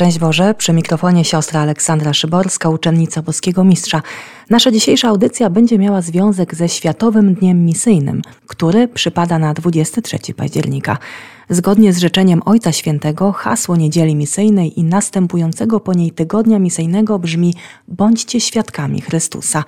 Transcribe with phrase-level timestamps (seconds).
[0.00, 4.02] Szczęść Boże, przy mikrofonie siostra Aleksandra Szyborska, uczennica Boskiego Mistrza.
[4.50, 10.98] Nasza dzisiejsza audycja będzie miała związek ze Światowym Dniem Misyjnym, który przypada na 23 października.
[11.50, 17.54] Zgodnie z życzeniem Ojca Świętego, hasło Niedzieli Misyjnej i następującego po niej tygodnia misyjnego brzmi
[17.88, 19.64] Bądźcie świadkami Chrystusa.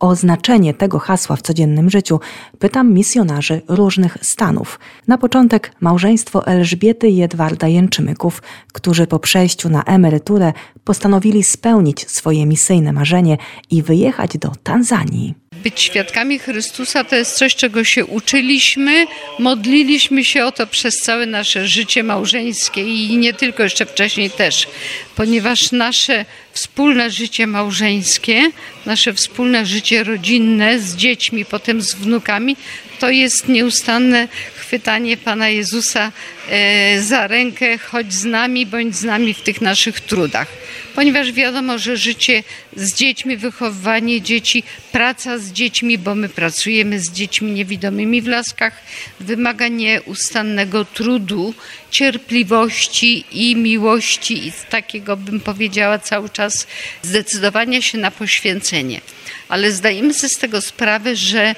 [0.00, 2.20] O znaczenie tego hasła w codziennym życiu
[2.58, 4.80] pytam misjonarzy różnych stanów.
[5.08, 10.52] Na początek małżeństwo Elżbiety i Edwarda Jęczymyków, którzy po przejściu na emeryturę
[10.84, 13.38] postanowili spełnić swoje misyjne marzenie
[13.70, 15.34] i wyjechać do Tanzanii
[15.64, 19.06] być świadkami Chrystusa to jest coś, czego się uczyliśmy,
[19.38, 24.68] modliliśmy się o to przez całe nasze życie małżeńskie i nie tylko, jeszcze wcześniej też,
[25.16, 28.50] ponieważ nasze wspólne życie małżeńskie,
[28.86, 32.56] nasze wspólne życie rodzinne z dziećmi, potem z wnukami,
[33.00, 36.12] to jest nieustanne chwytanie Pana Jezusa
[36.48, 40.63] e, za rękę, chodź z nami, bądź z nami w tych naszych trudach.
[40.94, 42.42] Ponieważ wiadomo, że życie
[42.76, 48.82] z dziećmi, wychowywanie dzieci, praca z dziećmi, bo my pracujemy z dziećmi niewidomymi w laskach,
[49.20, 51.54] wymaga nieustannego trudu,
[51.90, 56.66] cierpliwości i miłości i takiego bym powiedziała cały czas
[57.02, 59.00] zdecydowania się na poświęcenie.
[59.48, 61.54] Ale zdajemy sobie z tego sprawę, że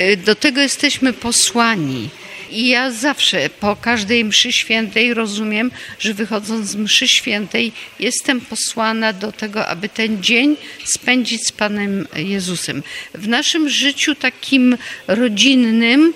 [0.00, 2.08] y, do tego jesteśmy posłani.
[2.50, 9.12] I ja zawsze po każdej mszy świętej rozumiem, że wychodząc z mszy świętej jestem posłana
[9.12, 12.82] do tego, aby ten dzień spędzić z Panem Jezusem.
[13.14, 14.76] W naszym życiu takim
[15.06, 16.14] rodzinnym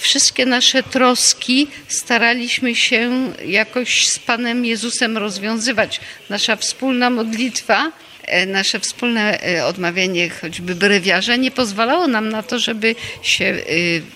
[0.00, 6.00] wszystkie nasze troski staraliśmy się jakoś z Panem Jezusem rozwiązywać.
[6.30, 7.92] Nasza wspólna modlitwa
[8.22, 13.60] e, nasze wspólne e, odmawianie choćby brewiarza nie pozwalało nam na to, żeby się e,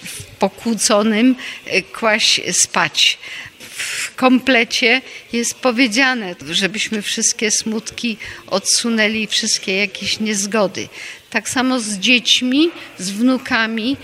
[0.04, 1.36] w pokłóconym
[1.92, 3.18] kłaść spać.
[3.60, 8.16] W komplecie jest powiedziane, żebyśmy wszystkie smutki
[8.46, 10.88] odsunęli, wszystkie jakieś niezgody.
[11.30, 13.96] Tak samo z dziećmi, z wnukami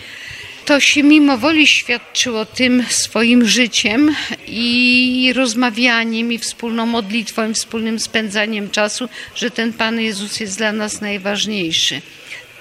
[0.65, 4.15] to się mimo woli świadczyło tym swoim życiem
[4.47, 10.73] i rozmawianiem i wspólną modlitwą i wspólnym spędzaniem czasu, że ten Pan Jezus jest dla
[10.73, 12.01] nas najważniejszy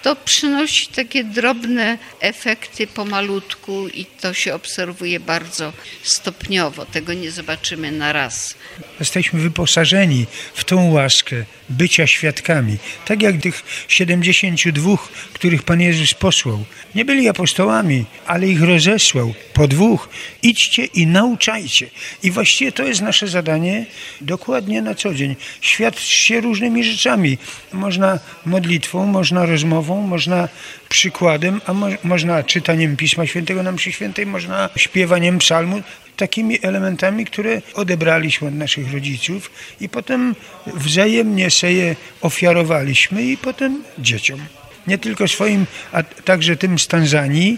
[0.01, 5.73] to przynosi takie drobne efekty pomalutku i to się obserwuje bardzo
[6.03, 6.85] stopniowo.
[6.85, 8.55] Tego nie zobaczymy na raz.
[8.99, 12.77] Jesteśmy wyposażeni w tą łaskę bycia świadkami.
[13.05, 14.97] Tak jak tych 72,
[15.33, 16.65] których Pan Jezus posłał.
[16.95, 20.09] Nie byli apostołami, ale ich rozesłał po dwóch.
[20.43, 21.89] Idźcie i nauczajcie.
[22.23, 23.85] I właściwie to jest nasze zadanie
[24.21, 25.35] dokładnie na co dzień.
[25.61, 27.37] Świat się różnymi rzeczami.
[27.73, 30.49] Można modlitwą, można rozmową, można
[30.89, 35.81] przykładem, a mo można czytaniem Pisma Świętego na mszy świętej, można śpiewaniem psalmu
[36.19, 39.51] takimi elementami, które odebraliśmy od naszych rodziców
[39.81, 40.35] i potem
[40.67, 44.39] wzajemnie sobie ofiarowaliśmy i potem dzieciom.
[44.87, 47.57] Nie tylko swoim, a także tym z Tanzanii.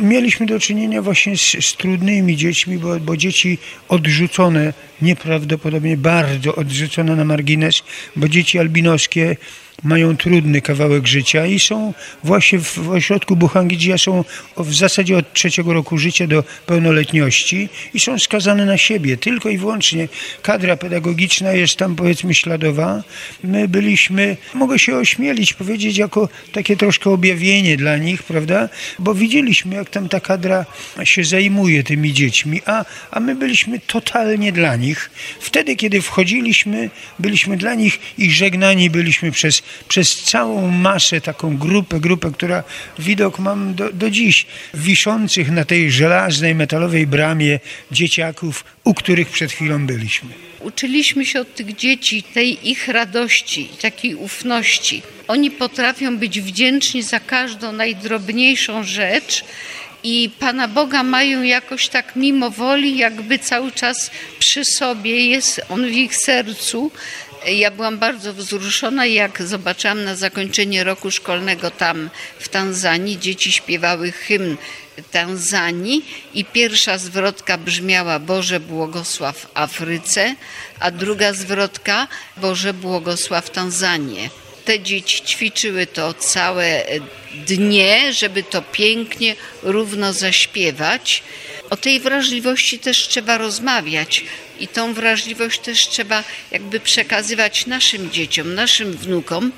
[0.00, 3.58] Mieliśmy do czynienia właśnie z, z trudnymi dziećmi, bo, bo dzieci
[3.88, 7.82] odrzucone, nieprawdopodobnie bardzo odrzucone na margines,
[8.16, 9.36] bo dzieci albinoskie
[9.82, 14.24] mają trudny kawałek życia i są właśnie w, ośrodku Buchangidzia są
[14.56, 19.58] w zasadzie od trzeciego roku życia do pełnoletności i są skazane na siebie, tylko i
[19.58, 20.08] wyłącznie.
[20.42, 23.02] Kadra pedagogiczna jest tam powiedzmy śladowa.
[23.44, 28.68] My byliśmy, mogę się ośmielić powiedzieć, jako takie troszkę objawienie dla nich, prawda?
[28.98, 30.66] Bo widzieliśmy, jak tam ta kadra
[31.04, 35.10] się zajmuje tymi dziećmi, a, a my byliśmy totalnie dla nich.
[35.40, 42.00] Wtedy, kiedy wchodziliśmy, byliśmy dla nich i żegnani byliśmy przez przez całą masę, taką grupę,
[42.00, 42.64] grupę, która
[42.98, 49.52] widok mam do, do dziś, wiszących na tej żelaznej, metalowej bramie dzieciaków, u których przed
[49.52, 50.30] chwilą byliśmy.
[50.60, 55.02] Uczyliśmy się od tych dzieci tej ich radości, takiej ufności.
[55.28, 59.44] Oni potrafią być wdzięczni za każdą najdrobniejszą rzecz,
[60.02, 65.86] i Pana Boga mają jakoś tak mimo woli, jakby cały czas przy sobie, jest On
[65.86, 66.90] w ich sercu,
[67.46, 74.12] ja byłam bardzo wzruszona, jak zobaczyłam na zakończenie roku szkolnego tam w Tanzanii, dzieci śpiewały
[74.12, 74.56] hymn
[75.10, 76.04] Tanzanii
[76.34, 80.34] i pierwsza zwrotka brzmiała Boże błogosław Afryce,
[80.80, 84.30] a druga zwrotka Boże błogosław Tanzanię.
[84.64, 86.84] Te dzieci ćwiczyły to całe
[87.46, 91.22] dnie, żeby to pięknie, równo zaśpiewać.
[91.70, 94.24] O tej wrażliwości też trzeba rozmawiać
[94.60, 99.52] i tą wrażliwość też trzeba jakby przekazywać naszym dzieciom, naszym wnukom,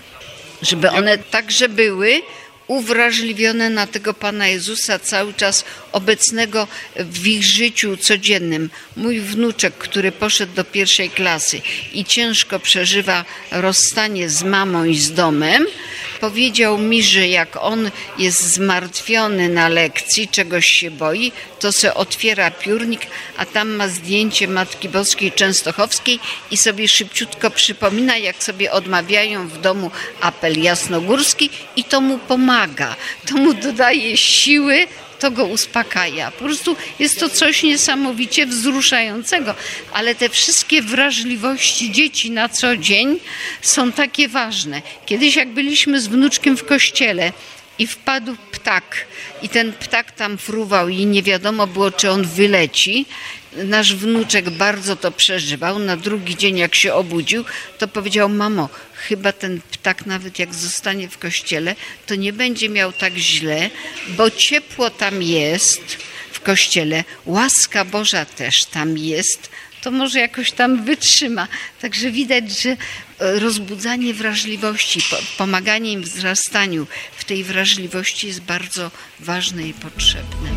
[0.62, 2.22] żeby one także były
[2.66, 8.70] uwrażliwione na tego Pana Jezusa cały czas obecnego w ich życiu codziennym.
[8.96, 11.60] Mój wnuczek, który poszedł do pierwszej klasy
[11.92, 15.66] i ciężko przeżywa rozstanie z mamą i z domem,
[16.22, 22.50] powiedział mi, że jak on jest zmartwiony na lekcji, czegoś się boi, to se otwiera
[22.50, 23.00] piórnik,
[23.36, 26.18] a tam ma zdjęcie Matki Boskiej Częstochowskiej
[26.50, 29.90] i sobie szybciutko przypomina, jak sobie odmawiają w domu
[30.20, 32.96] apel jasnogórski i to mu pomaga,
[33.26, 34.86] to mu dodaje siły,
[35.22, 36.30] to go uspokaja.
[36.30, 39.54] Po prostu jest to coś niesamowicie wzruszającego,
[39.92, 43.20] ale te wszystkie wrażliwości dzieci na co dzień
[43.62, 44.82] są takie ważne.
[45.06, 47.32] Kiedyś jak byliśmy z wnuczkiem w kościele,
[47.78, 49.06] i wpadł ptak
[49.42, 53.06] i ten ptak tam fruwał i nie wiadomo było, czy on wyleci.
[53.56, 55.78] Nasz wnuczek bardzo to przeżywał.
[55.78, 57.44] Na drugi dzień, jak się obudził,
[57.78, 61.76] to powiedział: Mamo, chyba ten ptak, nawet jak zostanie w kościele,
[62.06, 63.70] to nie będzie miał tak źle,
[64.08, 65.98] bo ciepło tam jest
[66.32, 69.50] w kościele, łaska Boża też tam jest,
[69.82, 71.48] to może jakoś tam wytrzyma.
[71.80, 72.76] Także widać, że e,
[73.38, 75.00] rozbudzanie wrażliwości,
[75.38, 76.86] pomaganie im w wzrastaniu
[77.16, 78.90] w tej wrażliwości jest bardzo
[79.20, 80.50] ważne i potrzebne.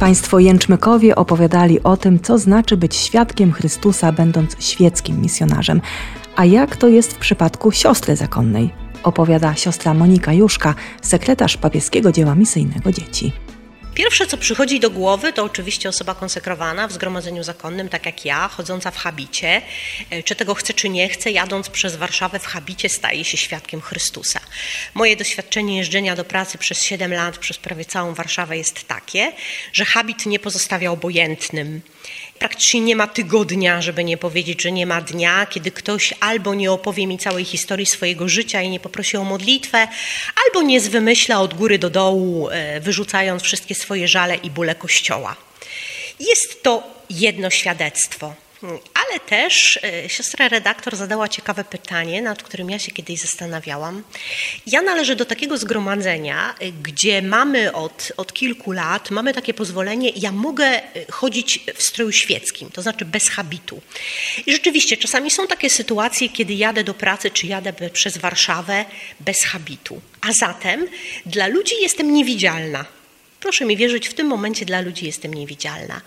[0.00, 5.80] Państwo Jęczmykowie opowiadali o tym, co znaczy być świadkiem Chrystusa, będąc świeckim misjonarzem.
[6.36, 8.70] A jak to jest w przypadku siostry zakonnej?
[9.02, 13.32] Opowiada siostra Monika Juszka, sekretarz papieskiego dzieła misyjnego dzieci.
[13.96, 18.48] Pierwsze, co przychodzi do głowy, to oczywiście osoba konsekrowana w zgromadzeniu zakonnym, tak jak ja,
[18.48, 19.62] chodząca w habicie.
[20.10, 23.80] E, czy tego chce, czy nie chce, jadąc przez Warszawę w habicie, staje się świadkiem
[23.80, 24.40] Chrystusa.
[24.94, 29.32] Moje doświadczenie jeżdżenia do pracy przez 7 lat, przez prawie całą Warszawę jest takie,
[29.72, 31.80] że habit nie pozostawia obojętnym.
[32.38, 36.72] Praktycznie nie ma tygodnia, żeby nie powiedzieć, że nie ma dnia, kiedy ktoś albo nie
[36.72, 39.88] opowie mi całej historii swojego życia i nie poprosi o modlitwę,
[40.46, 45.36] albo nie zwymyśla od góry do dołu, e, wyrzucając wszystkie swoje żale i bóle kościoła.
[46.20, 48.34] Jest to jedno świadectwo.
[49.16, 54.02] Ale też e, siostra redaktor zadała ciekawe pytanie, nad którym ja się kiedyś zastanawiałam.
[54.66, 60.10] Ja należę do takiego zgromadzenia, e, gdzie mamy od, od kilku lat, mamy takie pozwolenie,
[60.16, 63.80] ja mogę e, chodzić w stroju świeckim, to znaczy bez habitu.
[64.46, 68.84] I rzeczywiście czasami są takie sytuacje, kiedy jadę do pracy, czy jadę przez Warszawę
[69.20, 70.00] bez habitu.
[70.20, 70.88] A zatem
[71.26, 72.84] dla ludzi jestem niewidzialna.
[73.40, 76.00] Proszę mi wierzyć, w tym momencie dla ludzi jestem niewidzialna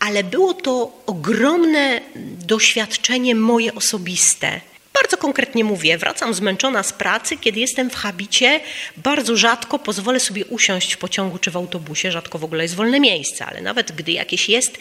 [0.00, 2.00] ale było to ogromne
[2.46, 4.60] doświadczenie moje osobiste.
[4.94, 8.60] Bardzo konkretnie mówię, wracam zmęczona z pracy, kiedy jestem w habicie,
[8.96, 13.00] bardzo rzadko pozwolę sobie usiąść w pociągu czy w autobusie, rzadko w ogóle jest wolne
[13.00, 14.78] miejsce, ale nawet gdy jakieś jest,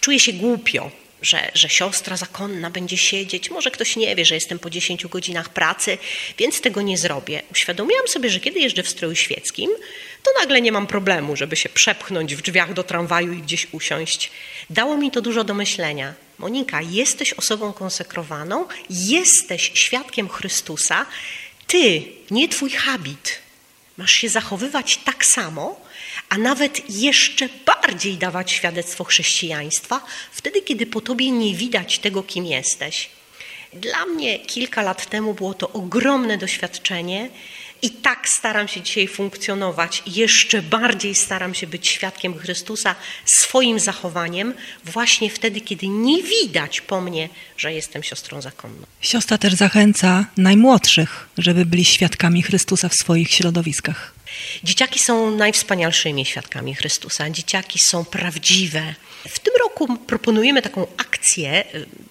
[0.00, 0.90] czuję się głupio
[1.22, 3.50] że, że siostra zakonna będzie siedzieć.
[3.50, 5.98] Może ktoś nie wie, że jestem po 10 godzinach pracy,
[6.38, 7.42] więc tego nie zrobię.
[7.52, 9.70] Uświadomiłam sobie, że kiedy jeżdżę w stroju świeckim,
[10.22, 14.30] to nagle nie mam problemu, żeby się przepchnąć w drzwiach do tramwaju i gdzieś usiąść.
[14.70, 16.14] Dało mi to dużo do myślenia.
[16.38, 21.06] Monika, jesteś osobą konsekrowaną, jesteś świadkiem Chrystusa.
[21.66, 23.38] Ty, nie twój habit,
[23.96, 25.80] masz się zachowywać tak samo,
[26.30, 30.00] a nawet jeszcze bardziej dawać świadectwo chrześcijaństwa,
[30.32, 33.10] wtedy, kiedy po tobie nie widać tego, kim jesteś.
[33.72, 37.30] Dla mnie kilka lat temu było to ogromne doświadczenie
[37.82, 42.94] i tak staram się dzisiaj funkcjonować, jeszcze bardziej staram się być świadkiem Chrystusa
[43.24, 48.86] swoim zachowaniem, właśnie wtedy, kiedy nie widać po mnie, że jestem siostrą zakonną.
[49.00, 54.19] Siostra też zachęca najmłodszych, żeby byli świadkami Chrystusa w swoich środowiskach.
[54.64, 57.30] Dzieciaki są najwspanialszymi świadkami Chrystusa.
[57.30, 58.94] Dzieciaki są prawdziwe.
[59.28, 61.64] W tym roku proponujemy taką akcję,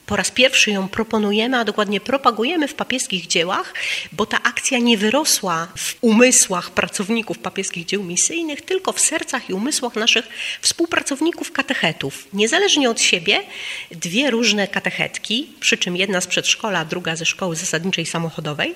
[0.05, 3.73] po raz pierwszy ją proponujemy, a dokładnie propagujemy w papieskich dziełach,
[4.11, 9.53] bo ta akcja nie wyrosła w umysłach pracowników papieskich dzieł misyjnych, tylko w sercach i
[9.53, 10.27] umysłach naszych
[10.61, 12.27] współpracowników katechetów.
[12.33, 13.43] Niezależnie od siebie,
[13.91, 18.73] dwie różne katechetki, przy czym jedna z przedszkola, druga ze szkoły zasadniczej samochodowej,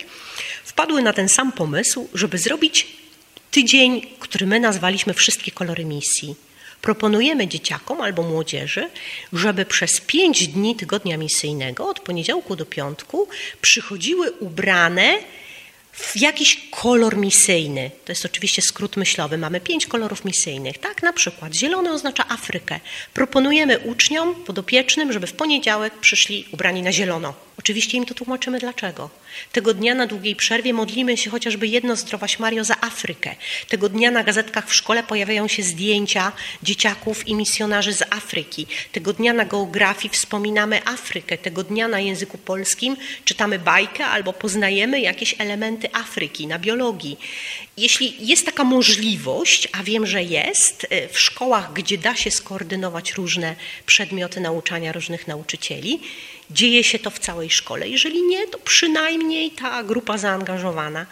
[0.64, 3.03] wpadły na ten sam pomysł, żeby zrobić
[3.54, 6.36] tydzień, który my nazwaliśmy Wszystkie kolory misji.
[6.82, 8.90] Proponujemy dzieciakom albo młodzieży,
[9.34, 13.28] żeby przez pięć dni tygodnia misyjnego, od poniedziałku do piątku,
[13.62, 15.18] przychodziły ubrane
[15.92, 17.92] w jakiś kolor misyjny.
[18.06, 19.38] To jest oczywiście skrót myślowy.
[19.38, 20.78] Mamy pięć kolorów misyjnych.
[20.78, 22.80] Tak, na przykład zielony oznacza Afrykę.
[23.14, 27.34] Proponujemy uczniom podopiecznym, żeby w poniedziałek przyszli ubrani na zielono.
[27.64, 29.10] Oczywiście im to tłumaczymy dlaczego.
[29.52, 33.36] Tego dnia na długiej przerwie modlimy się chociażby jedno Zdrowaś Mario za Afrykę.
[33.70, 36.32] Tego dnia na gazetkach w szkole pojawiają się zdjęcia
[36.64, 38.68] dzieciaków i misjonarzy z Afryki.
[38.92, 41.38] Tego dnia na geografii wspominamy Afrykę.
[41.38, 47.18] Tego dnia na języku polskim czytamy bajkę albo poznajemy jakieś elementy Afryki na biologii.
[47.78, 53.14] Jeśli jest taka możliwość, a wiem, że jest, y, w szkołach, gdzie da się skoordynować
[53.14, 53.56] różne
[53.86, 56.00] przedmioty nauczania różnych nauczycieli,
[56.52, 57.90] dzieje się to w całej szkole.
[57.90, 61.06] Jeżeli nie, to przynajmniej ta grupa zaangażowana.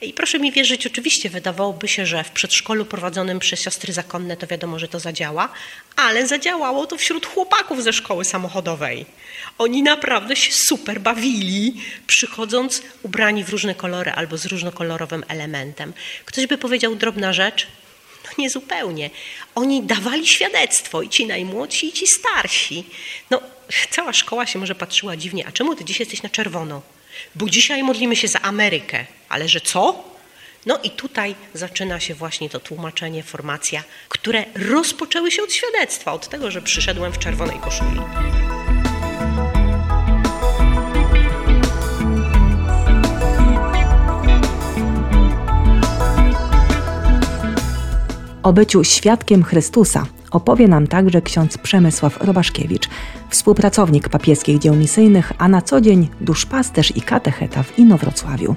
[0.00, 4.46] I proszę mi wierzyć, oczywiście wydawałoby się, że w przedszkolu prowadzonym przez siostry zakonne to
[4.46, 5.48] wiadomo, że to zadziała,
[5.96, 9.06] ale zadziałało to wśród chłopaków ze szkoły samochodowej.
[9.58, 11.74] Oni naprawdę się super bawili,
[12.06, 15.92] przychodząc ubrani w różne kolory albo z różnokolorowym elementem.
[16.24, 17.66] Ktoś by powiedział drobna rzecz,
[18.24, 19.10] no niezupełnie.
[19.54, 22.84] Oni dawali świadectwo i ci najmłodsi, i ci starsi.
[23.30, 23.40] No,
[23.90, 26.82] cała szkoła się może patrzyła dziwnie, a czemu ty dzisiaj jesteś na czerwono?
[27.34, 30.04] Bo dzisiaj modlimy się za Amerykę, ale że co?
[30.66, 36.28] No i tutaj zaczyna się właśnie to tłumaczenie, formacja, które rozpoczęły się od świadectwa, od
[36.28, 38.00] tego, że przyszedłem w czerwonej koszuli.
[48.42, 52.88] O byciu świadkiem Chrystusa opowie nam także ksiądz Przemysław Robaszkiewicz,
[53.28, 58.54] współpracownik papieskich dzieł misyjnych, a na co dzień duszpasterz i katecheta w Inowrocławiu.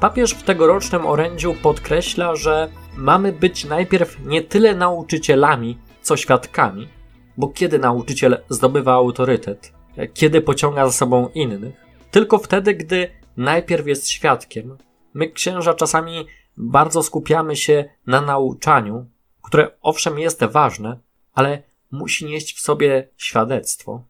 [0.00, 6.88] Papież w tegorocznym orędziu podkreśla, że mamy być najpierw nie tyle nauczycielami, co świadkami,
[7.36, 9.72] bo kiedy nauczyciel zdobywa autorytet,
[10.14, 11.74] kiedy pociąga za sobą innych,
[12.10, 14.76] tylko wtedy, gdy najpierw jest świadkiem.
[15.14, 19.06] My, księża, czasami bardzo skupiamy się na nauczaniu,
[19.42, 20.98] które owszem jest ważne,
[21.34, 21.62] ale
[21.92, 24.02] musi nieść w sobie świadectwo.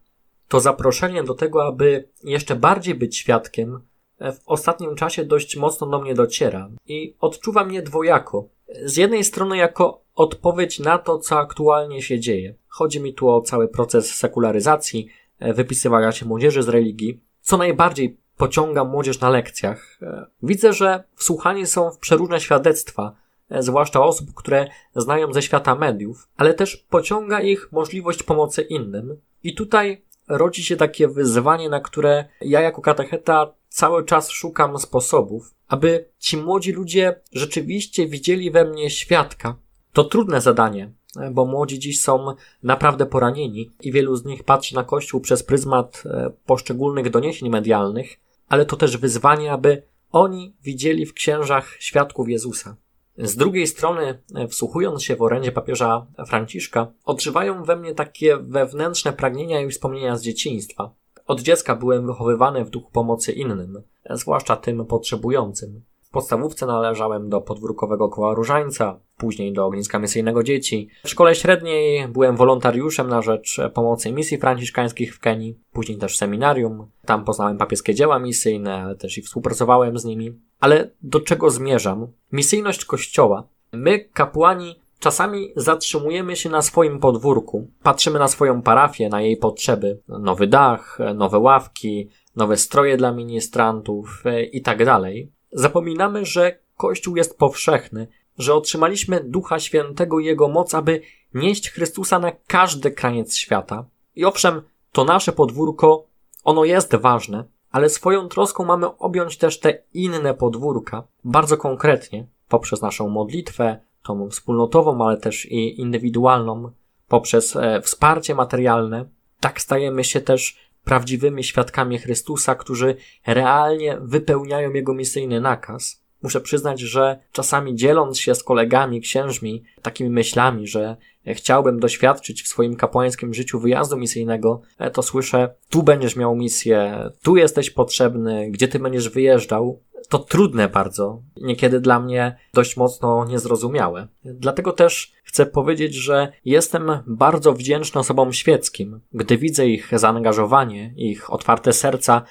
[0.49, 3.81] To zaproszenie do tego, aby jeszcze bardziej być świadkiem,
[4.21, 8.49] w ostatnim czasie dość mocno do mnie dociera i odczuwam je dwojako.
[8.85, 12.55] Z jednej strony jako odpowiedź na to, co aktualnie się dzieje.
[12.69, 15.09] Chodzi mi tu o cały proces sekularyzacji,
[15.41, 17.21] wypisywania się młodzieży z religii.
[17.41, 20.01] Co najbardziej pociąga młodzież na lekcjach.
[20.43, 23.17] Widzę, że wsłuchani są w przeróżne świadectwa,
[23.59, 29.17] zwłaszcza osób, które znają ze świata mediów, ale też pociąga ich możliwość pomocy innym.
[29.43, 35.55] I tutaj rodzi się takie wyzwanie, na które ja jako katecheta cały czas szukam sposobów,
[35.69, 39.57] aby ci młodzi ludzie rzeczywiście widzieli we mnie świadka.
[39.93, 40.93] To trudne zadanie,
[41.31, 42.27] bo młodzi dziś są
[42.63, 48.21] naprawdę poranieni i wielu z nich patrzy na Kościół przez pryzmat e, poszczególnych doniesień medialnych,
[48.49, 49.83] ale to też wyzwanie, aby
[50.13, 52.77] oni widzieli w księżach świadków Jezusa.
[53.19, 59.13] Z drugiej strony, e, wsłuchując się w orędzie papieża Franciszka, odżywają we mnie takie wewnętrzne
[59.13, 60.95] pragnienia i wspomnienia z dzieciństwa.
[61.27, 65.83] Od dziecka byłem wychowywany w duchu pomocy innym, e, zwłaszcza tym potrzebującym.
[66.13, 70.89] Podstawówce należałem do podwórkowego koła różańca, później do ogniska misyjnego dzieci.
[71.05, 76.87] W szkole średniej byłem wolontariuszem na rzecz pomocy misji franciszkańskich w Kenii, później też seminarium.
[77.07, 80.33] Tam poznałem papieskie dzieła misyjne, ale też i współpracowałem z nimi.
[80.61, 82.07] Ale do czego zmierzam?
[82.33, 83.45] Misyjność Kościoła.
[83.73, 89.99] My, kapłani, czasami zatrzymujemy się na swoim podwórku, patrzymy na swoją parafię, na jej potrzeby.
[90.09, 95.33] Nowy dach, nowe ławki, nowe stroje dla ministrantów e, i tak dalej.
[95.53, 101.01] Zapominamy, że Kościół jest powszechny, że otrzymaliśmy Ducha Świętego i Jego moc, aby
[101.35, 103.85] nieść Chrystusa na każdy kraniec świata.
[104.17, 106.07] I owszem, to nasze podwórko,
[106.45, 112.83] ono jest ważne, ale swoją troską mamy objąć też te inne podwórka, bardzo konkretnie, poprzez
[112.83, 116.71] naszą modlitwę, tą wspólnotową, ale też i indywidualną,
[117.09, 119.05] poprzez e, wsparcie materialne.
[119.41, 122.97] Tak stajemy się też prawdziwymi świadkami Chrystusa, którzy
[123.27, 126.03] realnie wypełniają Jego misyjny nakaz.
[126.23, 130.97] Muszę przyznać, że czasami dzieląc się z kolegami, księżmi, takimi myślami, że
[131.27, 137.11] chciałbym doświadczyć w swoim kapłańskim życiu wyjazdu misyjnego, e, to słyszę, tu będziesz miał misję,
[137.23, 139.81] tu jesteś potrzebny, gdzie ty będziesz wyjeżdżał.
[140.13, 144.09] To trudne bardzo, niekiedy dla mnie dość mocno niezrozumiałe.
[144.25, 149.01] Dlatego też chcę powiedzieć, że jestem bardzo wdzięczny osobom świeckim.
[149.13, 152.23] Gdy widzę ich zaangażowanie, ich otwarte serca,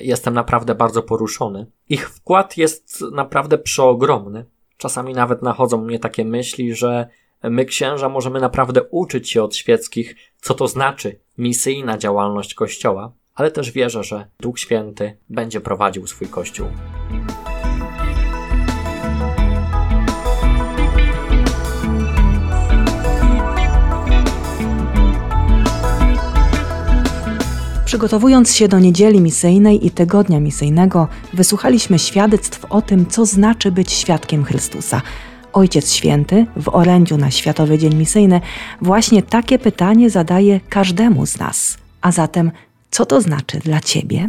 [0.00, 1.66] jestem naprawdę bardzo poruszony.
[1.88, 4.44] Ich wkład jest naprawdę przeogromny.
[4.76, 7.08] Czasami nawet nachodzą mnie takie myśli, że
[7.42, 13.50] my księża możemy naprawdę uczyć się od świeckich, co to znaczy misyjna działalność Kościoła, ale
[13.50, 16.66] też wierzę, że Duch Święty będzie prowadził swój Kościół.
[27.94, 33.92] Przygotowując się do niedzieli misyjnej i tygodnia misyjnego, wysłuchaliśmy świadectw o tym, co znaczy być
[33.92, 35.02] świadkiem Chrystusa.
[35.52, 38.40] Ojciec Święty w orędziu na Światowy Dzień Misyjny
[38.82, 41.78] właśnie takie pytanie zadaje każdemu z nas.
[42.00, 42.50] A zatem,
[42.90, 44.28] co to znaczy dla Ciebie?